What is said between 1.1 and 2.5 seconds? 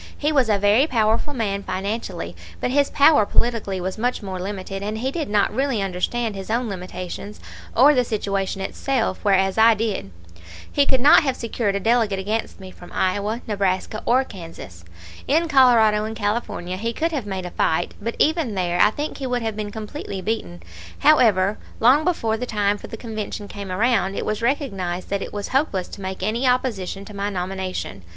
man financially,